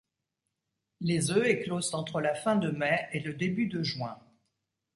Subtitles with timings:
[0.99, 4.17] Les œufs éclosent entre la fin de mai et le début de juin.